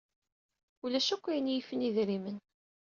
[0.83, 2.37] Ulac akk ayen i yifen idrimen.